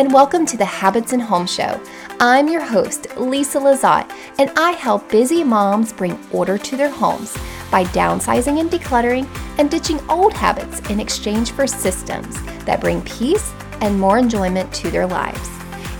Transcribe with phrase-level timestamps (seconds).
[0.00, 1.78] and welcome to the Habits and Home Show.
[2.20, 7.36] I'm your host, Lisa Lizotte, and I help busy moms bring order to their homes
[7.70, 9.28] by downsizing and decluttering
[9.58, 13.52] and ditching old habits in exchange for systems that bring peace
[13.82, 15.50] and more enjoyment to their lives.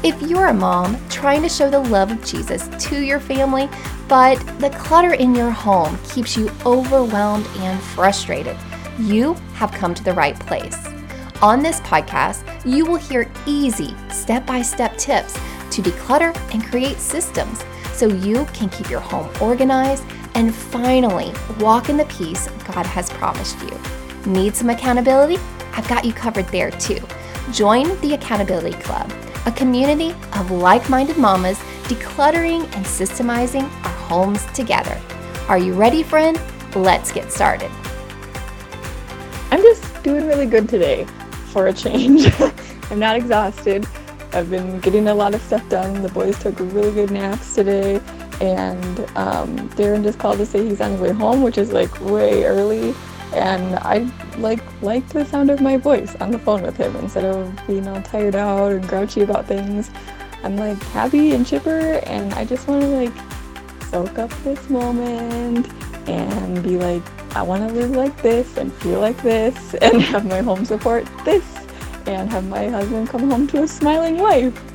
[0.03, 3.69] If you're a mom trying to show the love of Jesus to your family,
[4.09, 8.57] but the clutter in your home keeps you overwhelmed and frustrated,
[8.99, 10.87] you have come to the right place.
[11.43, 15.33] On this podcast, you will hear easy step by step tips
[15.71, 20.05] to declutter and create systems so you can keep your home organized
[20.35, 24.31] and finally walk in the peace God has promised you.
[24.31, 25.39] Need some accountability?
[25.73, 27.01] I've got you covered there too.
[27.53, 29.11] Join the Accountability Club,
[29.47, 35.01] a community of like minded mamas decluttering and systemizing our homes together.
[35.49, 36.39] Are you ready, friend?
[36.77, 37.71] Let's get started.
[39.51, 41.07] I'm just doing really good today
[41.51, 42.31] for a change.
[42.91, 43.87] I'm not exhausted.
[44.33, 46.03] I've been getting a lot of stuff done.
[46.03, 48.01] The boys took really good naps today,
[48.41, 52.01] and um, Darren just called to say he's on his way home, which is like
[52.01, 52.95] way early.
[53.33, 57.25] And I like like the sound of my voice on the phone with him instead
[57.25, 59.91] of being all tired out and grouchy about things.
[60.43, 63.13] I'm like happy and chipper, and I just want to like
[63.91, 65.69] soak up this moment
[66.09, 70.27] and be like, I want to live like this and feel like this and have
[70.27, 71.45] my home support this
[72.07, 74.70] and have my husband come home to a smiling wife.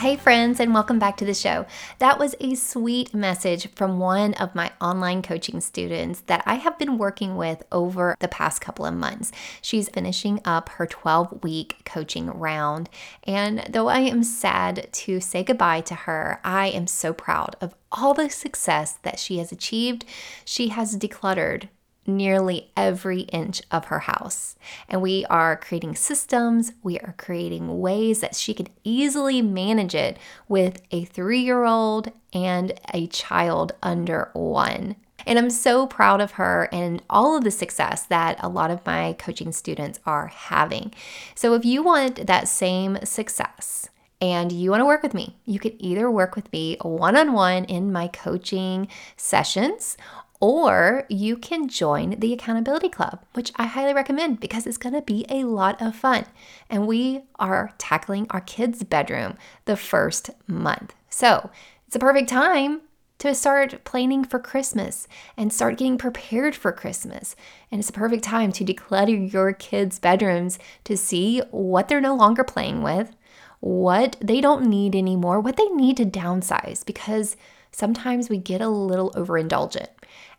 [0.00, 1.66] Hey, friends, and welcome back to the show.
[1.98, 6.78] That was a sweet message from one of my online coaching students that I have
[6.78, 9.30] been working with over the past couple of months.
[9.60, 12.88] She's finishing up her 12 week coaching round.
[13.24, 17.74] And though I am sad to say goodbye to her, I am so proud of
[17.92, 20.06] all the success that she has achieved.
[20.46, 21.68] She has decluttered
[22.16, 24.56] nearly every inch of her house.
[24.88, 30.18] And we are creating systems, we are creating ways that she could easily manage it
[30.48, 34.96] with a three year old and a child under one.
[35.26, 38.84] And I'm so proud of her and all of the success that a lot of
[38.86, 40.94] my coaching students are having.
[41.34, 43.88] So, if you want that same success,
[44.20, 47.32] and you want to work with me, you can either work with me one on
[47.32, 49.96] one in my coaching sessions,
[50.40, 55.26] or you can join the Accountability Club, which I highly recommend because it's to be
[55.28, 56.24] a lot of fun.
[56.70, 59.36] And we are tackling our kids' bedroom
[59.66, 60.94] the first month.
[61.10, 61.50] So
[61.86, 62.80] it's a perfect time
[63.18, 65.06] to start planning for Christmas
[65.36, 67.36] and start getting prepared for Christmas.
[67.70, 72.16] And it's a perfect time to declutter your kids' bedrooms to see what they're no
[72.16, 73.14] longer playing with,
[73.60, 77.36] what they don't need anymore, what they need to downsize because
[77.72, 79.88] sometimes we get a little overindulgent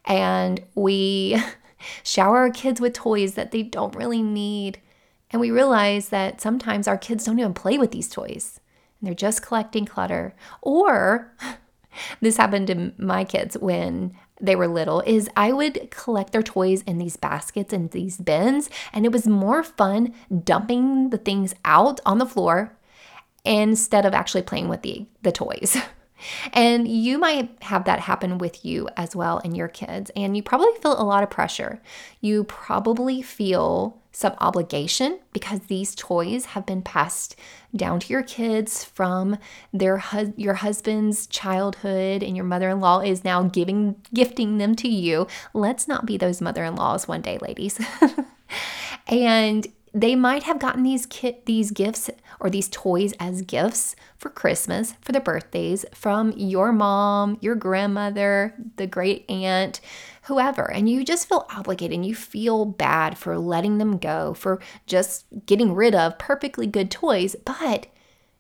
[0.05, 1.41] and we
[2.03, 4.79] shower our kids with toys that they don't really need.
[5.31, 8.59] And we realize that sometimes our kids don't even play with these toys
[8.99, 10.35] and they're just collecting clutter.
[10.61, 11.33] Or
[12.21, 16.81] this happened to my kids when they were little is I would collect their toys
[16.83, 20.13] in these baskets and these bins and it was more fun
[20.43, 22.75] dumping the things out on the floor
[23.45, 25.77] instead of actually playing with the the toys.
[26.53, 30.11] And you might have that happen with you as well and your kids.
[30.15, 31.81] And you probably feel a lot of pressure.
[32.19, 37.35] You probably feel some obligation because these toys have been passed
[37.73, 39.37] down to your kids from
[39.71, 40.03] their
[40.35, 45.27] your husband's childhood and your mother-in-law is now giving gifting them to you.
[45.53, 47.79] Let's not be those mother-in-laws one day, ladies.
[49.07, 52.09] and they might have gotten these kit these gifts
[52.39, 58.53] or these toys as gifts for Christmas, for the birthdays from your mom, your grandmother,
[58.77, 59.81] the great aunt,
[60.23, 60.71] whoever.
[60.71, 65.25] And you just feel obligated and you feel bad for letting them go, for just
[65.45, 67.87] getting rid of perfectly good toys, but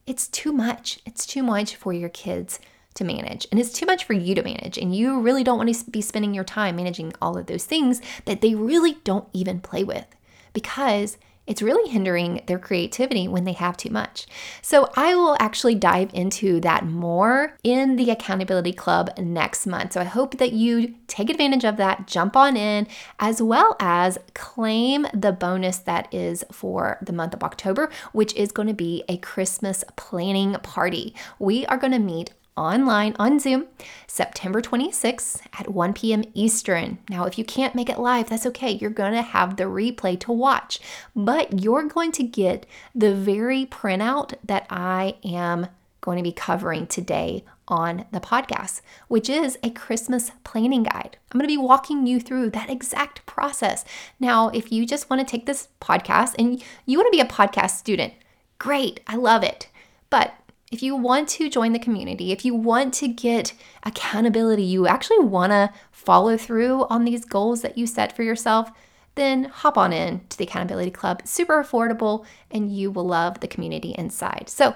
[0.07, 0.99] it's too much.
[1.05, 2.59] It's too much for your kids
[2.95, 3.47] to manage.
[3.51, 4.77] And it's too much for you to manage.
[4.77, 8.01] And you really don't want to be spending your time managing all of those things
[8.25, 10.05] that they really don't even play with
[10.53, 11.17] because
[11.51, 14.25] it's really hindering their creativity when they have too much.
[14.61, 19.91] So, I will actually dive into that more in the Accountability Club next month.
[19.91, 22.87] So, I hope that you take advantage of that, jump on in,
[23.19, 28.53] as well as claim the bonus that is for the month of October, which is
[28.53, 31.13] going to be a Christmas planning party.
[31.37, 33.67] We are going to meet online on Zoom
[34.07, 36.23] September 26th at 1 p.m.
[36.33, 36.97] Eastern.
[37.09, 38.71] Now, if you can't make it live, that's okay.
[38.71, 40.79] You're going to have the replay to watch,
[41.15, 45.67] but you're going to get the very printout that I am
[46.01, 51.17] going to be covering today on the podcast, which is a Christmas planning guide.
[51.31, 53.85] I'm going to be walking you through that exact process.
[54.19, 57.31] Now, if you just want to take this podcast and you want to be a
[57.31, 58.13] podcast student,
[58.59, 59.69] great, I love it.
[60.09, 60.33] But
[60.71, 63.53] if you want to join the community, if you want to get
[63.83, 68.71] accountability, you actually want to follow through on these goals that you set for yourself,
[69.15, 71.21] then hop on in to the Accountability Club.
[71.25, 74.45] Super affordable, and you will love the community inside.
[74.47, 74.73] So,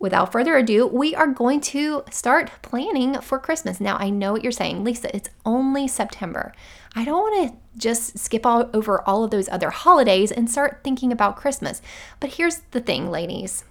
[0.00, 3.80] without further ado, we are going to start planning for Christmas.
[3.80, 6.52] Now, I know what you're saying, Lisa, it's only September.
[6.96, 10.80] I don't want to just skip all over all of those other holidays and start
[10.82, 11.80] thinking about Christmas.
[12.18, 13.64] But here's the thing, ladies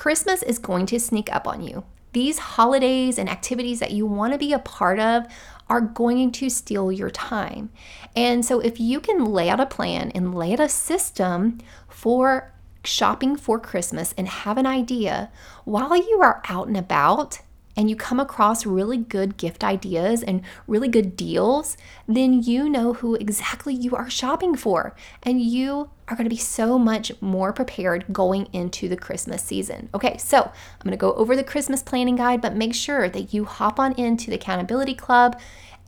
[0.00, 1.84] Christmas is going to sneak up on you.
[2.14, 5.26] These holidays and activities that you want to be a part of
[5.68, 7.68] are going to steal your time.
[8.16, 12.50] And so, if you can lay out a plan and lay out a system for
[12.82, 15.30] shopping for Christmas and have an idea
[15.66, 17.40] while you are out and about
[17.76, 21.76] and you come across really good gift ideas and really good deals,
[22.08, 24.96] then you know who exactly you are shopping for.
[25.22, 29.88] And you are going to be so much more prepared going into the Christmas season.
[29.94, 33.32] Okay, so I'm going to go over the Christmas planning guide, but make sure that
[33.32, 35.40] you hop on into the Accountability Club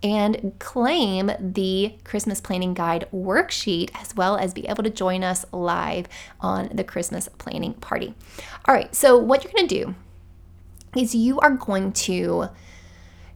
[0.03, 5.45] and claim the Christmas Planning Guide worksheet, as well as be able to join us
[5.53, 6.09] live
[6.41, 8.15] on the Christmas Planning Party.
[8.65, 9.95] All right, so what you're gonna do
[10.97, 12.49] is you are going to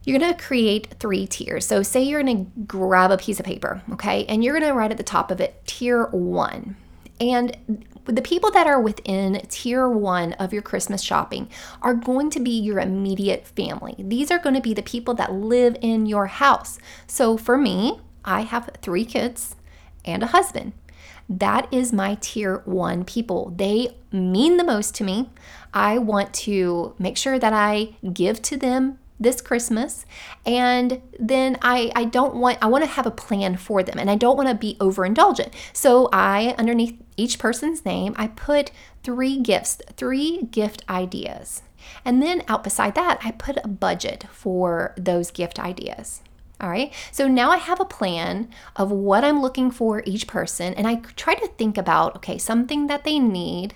[0.07, 1.65] you're to create three tiers.
[1.65, 4.97] So, say you're to grab a piece of paper, okay, and you're to write at
[4.97, 6.77] the top of it tier one.
[7.19, 11.49] And the people that are within tier one of your Christmas shopping
[11.81, 13.95] are going to be your immediate family.
[13.99, 16.79] These are going to be the people that live in your house.
[17.05, 19.57] So for me, I have three kids
[20.05, 20.71] and a husband.
[21.27, 23.51] That is my tier one people.
[23.57, 25.31] They mean the most to me.
[25.73, 30.05] I want to make sure that I give to them this Christmas.
[30.45, 34.09] And then I, I don't want, I want to have a plan for them and
[34.09, 35.53] I don't want to be overindulgent.
[35.73, 38.71] So I, underneath each person's name, I put
[39.03, 41.63] three gifts, three gift ideas.
[42.03, 46.21] And then out beside that, I put a budget for those gift ideas.
[46.59, 46.91] All right.
[47.11, 50.73] So now I have a plan of what I'm looking for each person.
[50.73, 53.75] And I try to think about okay, something that they need,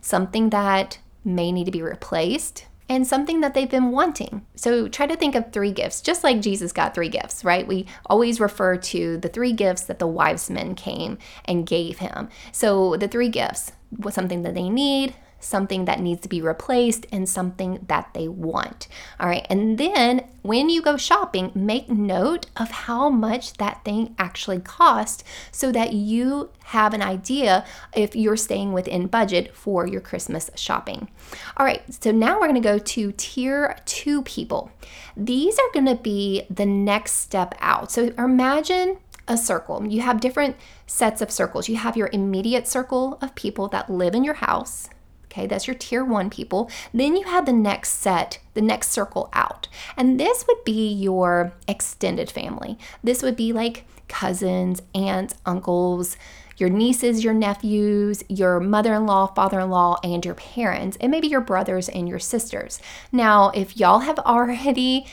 [0.00, 4.46] something that may need to be replaced, and something that they've been wanting.
[4.54, 7.66] So try to think of three gifts, just like Jesus got three gifts, right?
[7.66, 12.28] We always refer to the three gifts that the wise men came and gave him.
[12.52, 17.06] So the three gifts was something that they need, something that needs to be replaced,
[17.12, 18.88] and something that they want.
[19.20, 19.46] All right.
[19.48, 25.24] And then when you go shopping, make note of how much that thing actually cost
[25.52, 27.64] so that you have an idea
[27.94, 31.08] if you're staying within budget for your Christmas shopping.
[31.56, 31.82] All right.
[32.02, 34.70] So now we're going to go to tier two people.
[35.16, 37.90] These are going to be the next step out.
[37.90, 39.86] So imagine a circle.
[39.86, 40.56] You have different
[40.86, 41.68] sets of circles.
[41.68, 44.88] You have your immediate circle of people that live in your house.
[45.30, 46.70] Okay, that's your tier one people.
[46.92, 49.68] Then you have the next set, the next circle out.
[49.96, 52.78] And this would be your extended family.
[53.04, 56.16] This would be like cousins, aunts, uncles,
[56.56, 61.10] your nieces, your nephews, your mother in law, father in law, and your parents, and
[61.10, 62.80] maybe your brothers and your sisters.
[63.12, 65.06] Now, if y'all have already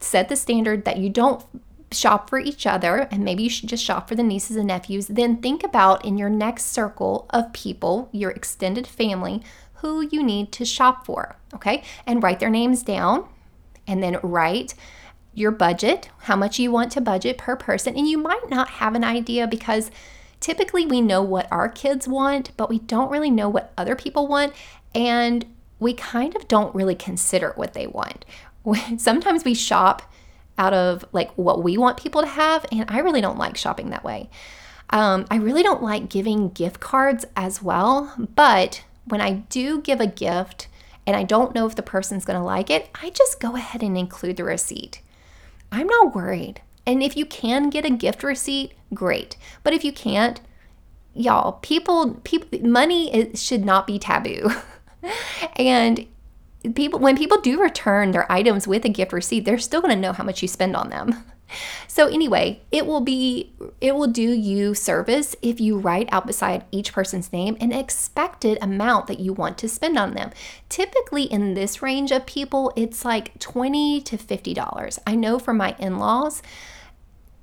[0.00, 1.44] set the standard that you don't
[1.94, 5.06] shop for each other and maybe you should just shop for the nieces and nephews,
[5.06, 9.42] then think about in your next circle of people, your extended family,
[9.74, 11.82] who you need to shop for, okay?
[12.06, 13.28] And write their names down
[13.86, 14.74] and then write
[15.34, 17.96] your budget, how much you want to budget per person.
[17.96, 19.90] And you might not have an idea because
[20.40, 24.28] typically we know what our kids want, but we don't really know what other people
[24.28, 24.52] want.
[24.94, 25.46] And
[25.78, 28.24] we kind of don't really consider what they want.
[28.98, 30.02] Sometimes we shop
[30.58, 33.90] out of like what we want people to have, and I really don't like shopping
[33.90, 34.30] that way.
[34.90, 40.00] Um, I really don't like giving gift cards as well, but when I do give
[40.00, 40.68] a gift
[41.06, 43.82] and I don't know if the person's going to like it, I just go ahead
[43.82, 45.00] and include the receipt.
[45.72, 46.60] I'm not worried.
[46.86, 49.36] And if you can get a gift receipt, great.
[49.62, 50.40] But if you can't,
[51.14, 54.50] y'all, people people money is, should not be taboo.
[55.56, 56.06] and
[56.74, 60.00] people when people do return their items with a gift receipt, they're still going to
[60.00, 61.24] know how much you spend on them.
[61.86, 66.64] So anyway, it will be it will do you service if you write out beside
[66.70, 70.30] each person's name an expected amount that you want to spend on them.
[70.68, 74.98] Typically in this range of people, it's like 20 to $50.
[75.06, 76.42] I know for my in-laws,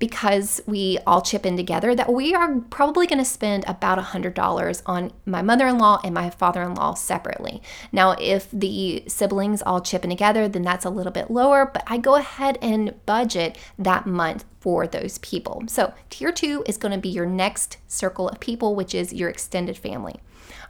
[0.00, 4.82] because we all chip in together that we are probably going to spend about $100
[4.86, 7.62] on my mother in law and my father in law separately.
[7.92, 11.84] Now, if the siblings all chip in together, then that's a little bit lower, but
[11.86, 15.64] I go ahead and budget that month for those people.
[15.66, 19.28] So, tier two is going to be your next circle of people, which is your
[19.28, 20.20] extended family.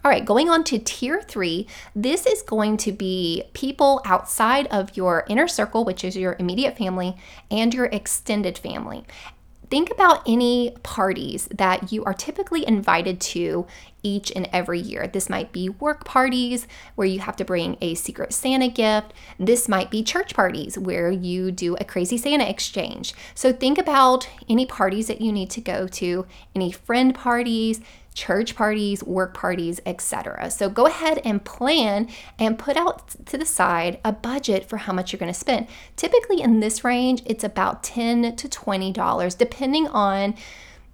[0.02, 4.96] All right, going on to tier three, this is going to be people outside of
[4.96, 7.16] your inner circle, which is your immediate family,
[7.50, 9.04] and your extended family.
[9.68, 13.66] Think about any parties that you are typically invited to
[14.02, 15.06] each and every year.
[15.06, 19.12] This might be work parties where you have to bring a secret Santa gift.
[19.38, 23.14] This might be church parties where you do a crazy Santa exchange.
[23.34, 27.80] So think about any parties that you need to go to, any friend parties,
[28.14, 30.50] church parties, work parties, etc.
[30.50, 34.92] So go ahead and plan and put out to the side a budget for how
[34.92, 35.68] much you're going to spend.
[35.96, 40.34] Typically in this range, it's about 10 to $20 depending on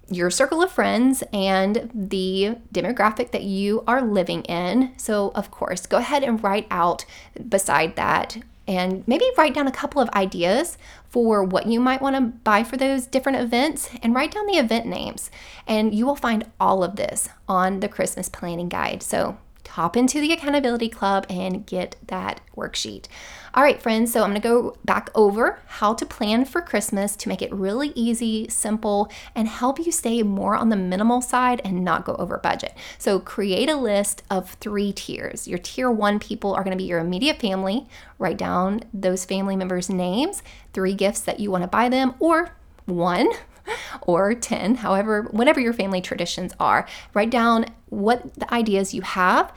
[0.09, 4.93] your circle of friends and the demographic that you are living in.
[4.97, 7.05] So, of course, go ahead and write out
[7.49, 8.37] beside that
[8.67, 10.77] and maybe write down a couple of ideas
[11.09, 14.57] for what you might want to buy for those different events and write down the
[14.57, 15.31] event names.
[15.65, 19.01] And you will find all of this on the Christmas planning guide.
[19.01, 19.37] So
[19.69, 23.05] hop into the accountability club and get that worksheet.
[23.53, 27.29] All right, friends, so I'm gonna go back over how to plan for Christmas to
[27.29, 31.83] make it really easy, simple, and help you stay more on the minimal side and
[31.83, 32.75] not go over budget.
[32.97, 35.47] So create a list of three tiers.
[35.47, 37.87] Your tier one people are gonna be your immediate family.
[38.19, 42.51] Write down those family members' names, three gifts that you wanna buy them, or
[42.85, 43.29] one
[44.01, 46.85] or 10, however, whatever your family traditions are.
[47.13, 49.53] Write down what the ideas you have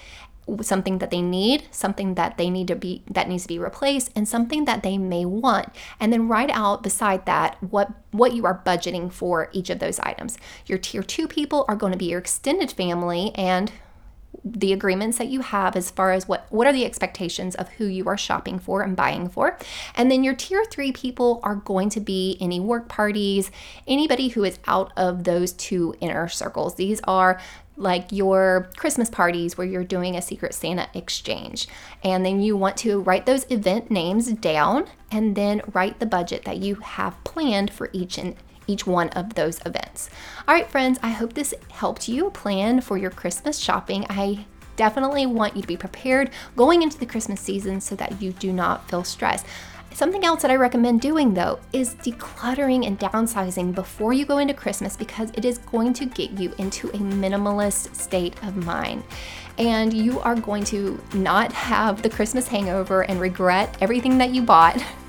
[0.62, 4.10] something that they need, something that they need to be that needs to be replaced
[4.16, 5.68] and something that they may want.
[5.98, 10.00] And then write out beside that what what you are budgeting for each of those
[10.00, 10.38] items.
[10.66, 13.72] Your tier 2 people are going to be your extended family and
[14.44, 17.84] the agreements that you have as far as what what are the expectations of who
[17.84, 19.58] you are shopping for and buying for
[19.94, 23.50] and then your tier 3 people are going to be any work parties
[23.86, 27.40] anybody who is out of those two inner circles these are
[27.80, 31.66] like your Christmas parties where you're doing a secret Santa exchange.
[32.04, 36.44] And then you want to write those event names down and then write the budget
[36.44, 40.10] that you have planned for each and each one of those events.
[40.46, 44.06] All right, friends, I hope this helped you plan for your Christmas shopping.
[44.08, 44.46] I
[44.76, 48.52] definitely want you to be prepared going into the Christmas season so that you do
[48.52, 49.46] not feel stressed.
[49.92, 54.54] Something else that I recommend doing though is decluttering and downsizing before you go into
[54.54, 59.02] Christmas because it is going to get you into a minimalist state of mind.
[59.58, 64.42] And you are going to not have the Christmas hangover and regret everything that you
[64.42, 64.82] bought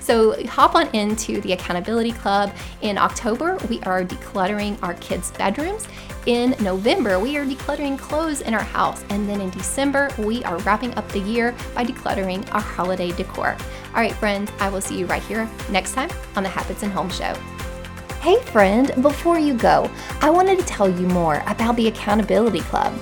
[0.00, 2.52] So hop on into the Accountability Club.
[2.82, 5.86] In October, we are decluttering our kids' bedrooms.
[6.26, 9.04] In November, we are decluttering clothes in our house.
[9.10, 13.56] And then in December, we are wrapping up the year by decluttering our holiday decor.
[13.94, 16.92] All right, friends, I will see you right here next time on the Habits and
[16.92, 17.34] Home Show.
[18.20, 22.92] Hey, friend, before you go, I wanted to tell you more about the Accountability Club.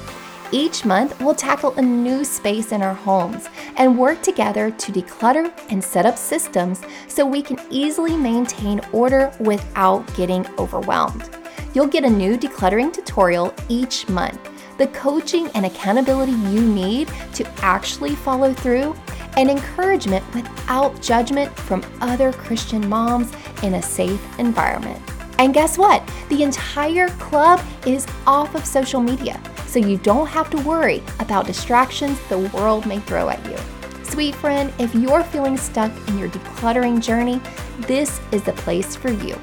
[0.53, 5.53] Each month, we'll tackle a new space in our homes and work together to declutter
[5.71, 11.29] and set up systems so we can easily maintain order without getting overwhelmed.
[11.75, 14.39] You'll get a new decluttering tutorial each month,
[14.79, 18.95] the coaching and accountability you need to actually follow through,
[19.37, 23.33] and encouragement without judgment from other Christian moms
[23.65, 25.03] in a safe environment.
[25.39, 26.09] And guess what?
[26.29, 29.39] The entire club is off of social media
[29.77, 33.59] so you don't have to worry about distractions the world may throw at you.
[34.05, 37.43] Sweet friend, if you're feeling stuck in your decluttering journey,
[37.81, 39.39] this is the place for you.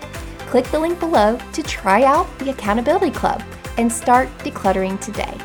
[0.48, 3.44] Click the link below to try out the Accountability Club
[3.78, 5.38] and start decluttering today.